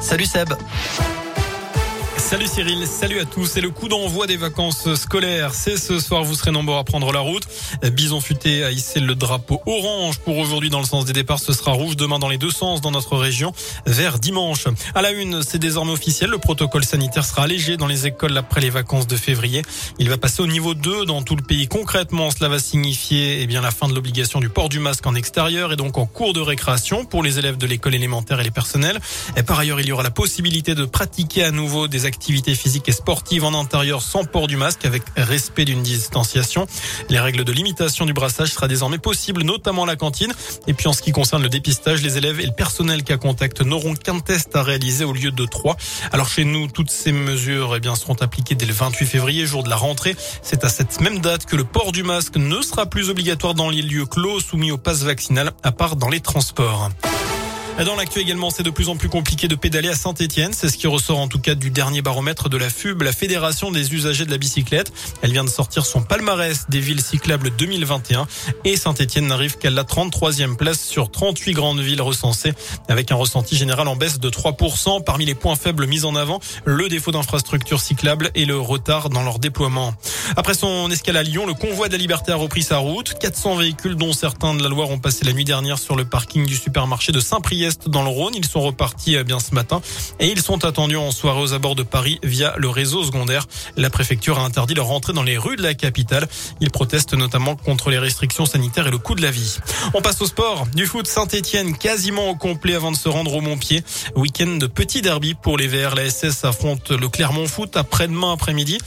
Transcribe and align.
Salut 0.00 0.26
Seb. 0.26 1.15
Salut 2.26 2.48
Cyril, 2.48 2.84
salut 2.88 3.20
à 3.20 3.24
tous. 3.24 3.46
C'est 3.46 3.60
le 3.60 3.70
coup 3.70 3.88
d'envoi 3.88 4.26
des 4.26 4.36
vacances 4.36 4.92
scolaires. 4.96 5.54
C'est 5.54 5.76
ce 5.76 6.00
soir, 6.00 6.24
vous 6.24 6.34
serez 6.34 6.50
nombreux 6.50 6.76
à 6.76 6.82
prendre 6.82 7.12
la 7.12 7.20
route. 7.20 7.46
Bison 7.92 8.20
futé 8.20 8.64
a 8.64 8.72
hissé 8.72 8.98
le 8.98 9.14
drapeau 9.14 9.62
orange 9.64 10.18
pour 10.18 10.36
aujourd'hui 10.36 10.68
dans 10.68 10.80
le 10.80 10.86
sens 10.86 11.04
des 11.04 11.12
départs. 11.12 11.38
Ce 11.38 11.52
sera 11.52 11.70
rouge 11.70 11.94
demain 11.94 12.18
dans 12.18 12.28
les 12.28 12.36
deux 12.36 12.50
sens 12.50 12.80
dans 12.80 12.90
notre 12.90 13.16
région 13.16 13.52
vers 13.86 14.18
dimanche. 14.18 14.64
À 14.96 15.02
la 15.02 15.12
une, 15.12 15.44
c'est 15.44 15.60
désormais 15.60 15.92
officiel. 15.92 16.30
Le 16.30 16.38
protocole 16.38 16.84
sanitaire 16.84 17.24
sera 17.24 17.44
allégé 17.44 17.76
dans 17.76 17.86
les 17.86 18.08
écoles 18.08 18.36
après 18.36 18.60
les 18.60 18.70
vacances 18.70 19.06
de 19.06 19.16
février. 19.16 19.62
Il 20.00 20.08
va 20.08 20.18
passer 20.18 20.42
au 20.42 20.48
niveau 20.48 20.74
2 20.74 21.04
dans 21.04 21.22
tout 21.22 21.36
le 21.36 21.44
pays. 21.44 21.68
Concrètement, 21.68 22.32
cela 22.32 22.48
va 22.48 22.58
signifier 22.58 23.40
eh 23.40 23.46
bien, 23.46 23.60
la 23.60 23.70
fin 23.70 23.86
de 23.86 23.94
l'obligation 23.94 24.40
du 24.40 24.48
port 24.48 24.68
du 24.68 24.80
masque 24.80 25.06
en 25.06 25.14
extérieur 25.14 25.72
et 25.72 25.76
donc 25.76 25.96
en 25.96 26.06
cours 26.06 26.32
de 26.32 26.40
récréation 26.40 27.04
pour 27.04 27.22
les 27.22 27.38
élèves 27.38 27.56
de 27.56 27.68
l'école 27.68 27.94
élémentaire 27.94 28.40
et 28.40 28.44
les 28.44 28.50
personnels. 28.50 28.98
Et 29.36 29.44
par 29.44 29.60
ailleurs, 29.60 29.78
il 29.78 29.86
y 29.86 29.92
aura 29.92 30.02
la 30.02 30.10
possibilité 30.10 30.74
de 30.74 30.84
pratiquer 30.86 31.44
à 31.44 31.52
nouveau 31.52 31.86
des 31.86 32.04
activités 32.04 32.15
activités 32.16 32.54
physiques 32.54 32.88
et 32.88 32.92
sportives 32.92 33.44
en 33.44 33.52
intérieur 33.52 34.00
sans 34.00 34.24
port 34.24 34.46
du 34.46 34.56
masque 34.56 34.86
avec 34.86 35.02
respect 35.16 35.66
d'une 35.66 35.82
distanciation. 35.82 36.66
Les 37.10 37.20
règles 37.20 37.44
de 37.44 37.52
limitation 37.52 38.06
du 38.06 38.14
brassage 38.14 38.52
sera 38.52 38.68
désormais 38.68 38.96
possible, 38.96 39.42
notamment 39.42 39.82
à 39.82 39.86
la 39.86 39.96
cantine. 39.96 40.32
Et 40.66 40.72
puis 40.72 40.88
en 40.88 40.94
ce 40.94 41.02
qui 41.02 41.12
concerne 41.12 41.42
le 41.42 41.50
dépistage, 41.50 42.02
les 42.02 42.16
élèves 42.16 42.40
et 42.40 42.46
le 42.46 42.52
personnel 42.52 43.04
cas 43.04 43.18
contact 43.18 43.60
n'auront 43.60 43.94
qu'un 43.94 44.20
test 44.20 44.56
à 44.56 44.62
réaliser 44.62 45.04
au 45.04 45.12
lieu 45.12 45.30
de 45.30 45.44
trois. 45.44 45.76
Alors 46.10 46.28
chez 46.28 46.44
nous, 46.44 46.68
toutes 46.68 46.90
ces 46.90 47.12
mesures 47.12 47.74
eh 47.76 47.80
bien, 47.80 47.94
seront 47.94 48.14
appliquées 48.14 48.54
dès 48.54 48.66
le 48.66 48.72
28 48.72 49.04
février, 49.04 49.44
jour 49.44 49.62
de 49.62 49.68
la 49.68 49.76
rentrée. 49.76 50.16
C'est 50.40 50.64
à 50.64 50.70
cette 50.70 51.02
même 51.02 51.18
date 51.18 51.44
que 51.44 51.54
le 51.54 51.64
port 51.64 51.92
du 51.92 52.02
masque 52.02 52.36
ne 52.36 52.62
sera 52.62 52.86
plus 52.86 53.10
obligatoire 53.10 53.52
dans 53.52 53.68
les 53.68 53.82
lieux 53.82 54.06
clos 54.06 54.40
soumis 54.40 54.70
au 54.70 54.78
pass 54.78 55.02
vaccinal, 55.02 55.52
à 55.62 55.70
part 55.70 55.96
dans 55.96 56.08
les 56.08 56.20
transports. 56.20 56.88
Dans 57.84 57.94
l'actu 57.94 58.20
également, 58.20 58.48
c'est 58.48 58.62
de 58.62 58.70
plus 58.70 58.88
en 58.88 58.96
plus 58.96 59.10
compliqué 59.10 59.48
de 59.48 59.54
pédaler 59.54 59.90
à 59.90 59.94
Saint-Etienne. 59.94 60.54
C'est 60.54 60.70
ce 60.70 60.78
qui 60.78 60.86
ressort 60.86 61.18
en 61.18 61.28
tout 61.28 61.38
cas 61.38 61.54
du 61.54 61.68
dernier 61.68 62.00
baromètre 62.00 62.48
de 62.48 62.56
la 62.56 62.70
FUB, 62.70 63.02
la 63.02 63.12
Fédération 63.12 63.70
des 63.70 63.92
usagers 63.92 64.24
de 64.24 64.30
la 64.30 64.38
bicyclette. 64.38 64.90
Elle 65.20 65.32
vient 65.32 65.44
de 65.44 65.50
sortir 65.50 65.84
son 65.84 66.02
palmarès 66.02 66.64
des 66.70 66.80
villes 66.80 67.02
cyclables 67.02 67.50
2021 67.50 68.26
et 68.64 68.78
Saint-Etienne 68.78 69.26
n'arrive 69.26 69.58
qu'à 69.58 69.68
la 69.68 69.82
33e 69.82 70.56
place 70.56 70.80
sur 70.80 71.10
38 71.10 71.52
grandes 71.52 71.80
villes 71.80 72.00
recensées 72.00 72.54
avec 72.88 73.12
un 73.12 73.14
ressenti 73.14 73.56
général 73.56 73.88
en 73.88 73.94
baisse 73.94 74.20
de 74.20 74.30
3%. 74.30 75.04
Parmi 75.04 75.26
les 75.26 75.34
points 75.34 75.56
faibles 75.56 75.86
mis 75.86 76.06
en 76.06 76.16
avant, 76.16 76.40
le 76.64 76.88
défaut 76.88 77.12
d'infrastructures 77.12 77.82
cyclables 77.82 78.30
et 78.34 78.46
le 78.46 78.58
retard 78.58 79.10
dans 79.10 79.22
leur 79.22 79.38
déploiement. 79.38 79.94
Après 80.36 80.54
son 80.54 80.90
escale 80.90 81.18
à 81.18 81.22
Lyon, 81.22 81.44
le 81.44 81.52
convoi 81.52 81.88
de 81.88 81.92
la 81.92 81.98
liberté 81.98 82.32
a 82.32 82.36
repris 82.36 82.62
sa 82.62 82.78
route. 82.78 83.14
400 83.20 83.56
véhicules 83.56 83.96
dont 83.96 84.14
certains 84.14 84.54
de 84.54 84.62
la 84.62 84.70
Loire 84.70 84.88
ont 84.88 84.98
passé 84.98 85.26
la 85.26 85.34
nuit 85.34 85.44
dernière 85.44 85.78
sur 85.78 85.94
le 85.94 86.06
parking 86.06 86.46
du 86.46 86.56
supermarché 86.56 87.12
de 87.12 87.20
Saint-Priest 87.20 87.65
dans 87.86 88.02
le 88.02 88.08
Rhône. 88.08 88.34
Ils 88.34 88.46
sont 88.46 88.60
repartis 88.60 89.16
euh, 89.16 89.24
bien 89.24 89.40
ce 89.40 89.54
matin 89.54 89.80
et 90.20 90.28
ils 90.28 90.40
sont 90.40 90.64
attendus 90.64 90.96
en 90.96 91.10
soirée 91.10 91.40
aux 91.40 91.52
abords 91.52 91.74
de 91.74 91.82
Paris 91.82 92.18
via 92.22 92.54
le 92.56 92.68
réseau 92.68 93.04
secondaire. 93.04 93.46
La 93.76 93.90
préfecture 93.90 94.38
a 94.38 94.44
interdit 94.44 94.74
leur 94.74 94.90
entrée 94.90 95.12
dans 95.12 95.22
les 95.22 95.38
rues 95.38 95.56
de 95.56 95.62
la 95.62 95.74
capitale. 95.74 96.28
Ils 96.60 96.70
protestent 96.70 97.14
notamment 97.14 97.56
contre 97.56 97.90
les 97.90 97.98
restrictions 97.98 98.46
sanitaires 98.46 98.86
et 98.86 98.90
le 98.90 98.98
coût 98.98 99.14
de 99.14 99.22
la 99.22 99.30
vie. 99.30 99.58
On 99.94 100.02
passe 100.02 100.20
au 100.22 100.26
sport. 100.26 100.66
Du 100.74 100.86
foot 100.86 101.06
Saint-Etienne 101.06 101.76
quasiment 101.76 102.30
au 102.30 102.34
complet 102.34 102.74
avant 102.74 102.92
de 102.92 102.96
se 102.96 103.08
rendre 103.08 103.34
au 103.34 103.40
Montpied. 103.40 103.82
Week-end 104.14 104.56
de 104.56 104.66
petit 104.66 105.02
derby 105.02 105.34
pour 105.34 105.58
les 105.58 105.66
Verts. 105.66 105.94
La 105.94 106.08
SS 106.08 106.44
affronte 106.44 106.90
le 106.90 107.08
Clermont 107.08 107.46
Foot 107.46 107.76
après-demain 107.76 108.32
après-midi. 108.32 108.78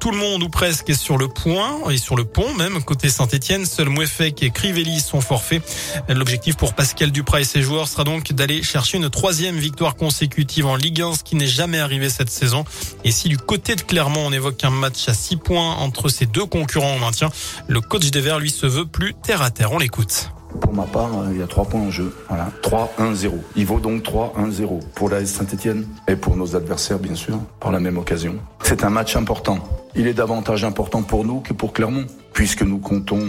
Tout 0.00 0.10
le 0.10 0.18
monde 0.18 0.42
ou 0.42 0.48
presque 0.48 0.90
est 0.90 0.94
sur 0.94 1.18
le 1.18 1.28
point 1.28 1.90
et 1.90 1.96
sur 1.96 2.16
le 2.16 2.24
pont 2.24 2.54
même 2.54 2.82
côté 2.82 3.08
Saint-Etienne. 3.08 3.66
Seul 3.66 3.88
Mouefek 3.88 4.42
et 4.42 4.50
Crivelli 4.50 5.00
sont 5.00 5.20
forfaits. 5.20 5.62
L'objectif 6.08 6.56
pour 6.56 6.74
Pascal 6.74 7.10
Duprat 7.10 7.40
et 7.40 7.44
ses 7.44 7.62
joueurs 7.62 7.88
sera 7.88 8.04
donc 8.04 8.17
d'aller 8.20 8.62
chercher 8.62 8.98
une 8.98 9.10
troisième 9.10 9.56
victoire 9.56 9.96
consécutive 9.96 10.66
en 10.66 10.76
Ligue 10.76 11.02
1, 11.02 11.14
ce 11.14 11.22
qui 11.22 11.36
n'est 11.36 11.46
jamais 11.46 11.78
arrivé 11.78 12.08
cette 12.08 12.30
saison. 12.30 12.64
Et 13.04 13.10
si 13.10 13.28
du 13.28 13.38
côté 13.38 13.76
de 13.76 13.82
Clermont, 13.82 14.26
on 14.26 14.32
évoque 14.32 14.62
un 14.64 14.70
match 14.70 15.08
à 15.08 15.14
6 15.14 15.36
points 15.36 15.76
entre 15.76 16.08
ces 16.08 16.26
deux 16.26 16.46
concurrents 16.46 16.96
au 16.96 16.98
maintien, 16.98 17.30
le 17.68 17.80
coach 17.80 18.10
des 18.10 18.20
Verts, 18.20 18.38
lui, 18.38 18.50
se 18.50 18.66
veut 18.66 18.86
plus 18.86 19.14
terre 19.14 19.42
à 19.42 19.50
terre. 19.50 19.72
On 19.72 19.78
l'écoute. 19.78 20.30
Pour 20.60 20.72
ma 20.72 20.84
part, 20.84 21.10
euh, 21.18 21.28
il 21.32 21.38
y 21.38 21.42
a 21.42 21.46
3 21.46 21.66
points 21.66 21.80
en 21.80 21.90
jeu. 21.90 22.14
Voilà. 22.28 22.50
3-1-0. 22.62 23.32
Il 23.56 23.66
vaut 23.66 23.80
donc 23.80 24.02
3-1-0 24.02 24.80
pour 24.94 25.10
la 25.10 25.24
Saint-Etienne 25.24 25.86
et 26.08 26.16
pour 26.16 26.36
nos 26.36 26.56
adversaires, 26.56 26.98
bien 26.98 27.14
sûr, 27.14 27.38
par 27.60 27.70
la 27.70 27.80
même 27.80 27.98
occasion. 27.98 28.36
C'est 28.62 28.84
un 28.84 28.90
match 28.90 29.16
important. 29.16 29.58
Il 29.94 30.06
est 30.06 30.14
davantage 30.14 30.64
important 30.64 31.02
pour 31.02 31.24
nous 31.24 31.40
que 31.40 31.52
pour 31.52 31.72
Clermont, 31.72 32.06
puisque 32.32 32.62
nous 32.62 32.78
comptons 32.78 33.26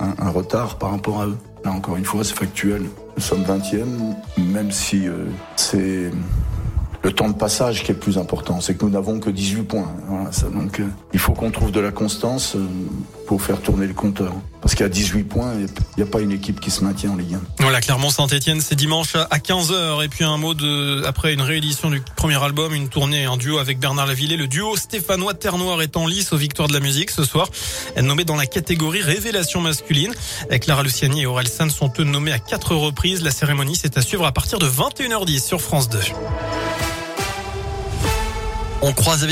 un 0.00 0.30
retard 0.30 0.78
par 0.78 0.90
rapport 0.90 1.20
à 1.20 1.26
eux. 1.26 1.38
Encore 1.70 1.96
une 1.96 2.04
fois, 2.04 2.24
c'est 2.24 2.36
factuel. 2.36 2.82
Nous 3.16 3.22
sommes 3.22 3.44
20e, 3.44 4.14
même 4.38 4.70
si 4.70 5.08
euh, 5.08 5.26
c'est 5.56 6.10
le 7.02 7.12
temps 7.12 7.28
de 7.28 7.34
passage 7.34 7.84
qui 7.84 7.90
est 7.90 7.94
le 7.94 8.00
plus 8.00 8.18
important. 8.18 8.60
C'est 8.60 8.74
que 8.74 8.84
nous 8.84 8.90
n'avons 8.90 9.20
que 9.20 9.30
18 9.30 9.62
points. 9.62 9.88
Euh, 10.10 10.84
il 11.12 11.18
faut 11.18 11.32
qu'on 11.32 11.50
trouve 11.50 11.70
de 11.70 11.80
la 11.80 11.92
constance 11.92 12.56
euh, 12.56 12.66
pour 13.26 13.40
faire 13.42 13.60
tourner 13.60 13.86
le 13.86 13.94
compteur. 13.94 14.32
Parce 14.60 14.74
qu'à 14.74 14.88
18 14.88 15.24
points, 15.24 15.52
il 15.54 15.68
n'y 15.96 16.02
a 16.02 16.10
pas 16.10 16.20
une 16.20 16.32
équipe 16.32 16.60
qui 16.60 16.70
se 16.70 16.82
maintient 16.82 17.12
en 17.12 17.16
Ligue 17.16 17.34
1. 17.34 17.40
Voilà, 17.60 17.80
Clermont-Saint-Etienne, 17.80 18.60
c'est 18.60 18.74
dimanche 18.74 19.14
à 19.14 19.38
15h. 19.38 20.04
Et 20.04 20.08
puis 20.08 20.24
un 20.24 20.36
mot 20.36 20.54
après 21.06 21.32
une 21.32 21.40
réédition 21.40 21.90
du 21.90 22.02
premier 22.16 22.42
album, 22.42 22.74
une 22.74 22.88
tournée 22.88 23.28
en 23.28 23.36
duo 23.36 23.58
avec 23.58 23.78
Bernard 23.78 24.06
Lavillet. 24.06 24.36
Le 24.36 24.48
duo 24.48 24.76
stéphanois 24.76 25.34
Terre 25.34 25.58
Noire 25.58 25.80
est 25.82 25.96
en 25.96 26.06
lice 26.06 26.32
aux 26.32 26.36
victoires 26.36 26.68
de 26.68 26.72
la 26.72 26.80
musique 26.80 27.10
ce 27.10 27.24
soir. 27.24 27.48
Nommé 28.02 28.24
dans 28.24 28.36
la 28.36 28.46
catégorie 28.46 29.02
révélation 29.02 29.60
masculine. 29.60 30.12
Clara 30.60 30.82
Luciani 30.82 31.22
et 31.22 31.26
Aurel 31.26 31.48
San 31.48 31.70
sont 31.70 31.92
eux 32.00 32.04
nommés 32.04 32.32
à 32.32 32.38
quatre 32.38 32.74
reprises. 32.74 33.22
La 33.22 33.30
cérémonie, 33.30 33.76
c'est 33.76 33.96
à 33.96 34.02
suivre 34.02 34.26
à 34.26 34.32
partir 34.32 34.58
de 34.58 34.66
21h10 34.66 35.46
sur 35.46 35.60
France 35.60 35.88
2. 35.88 35.98
On 38.80 38.92
croise 38.92 39.24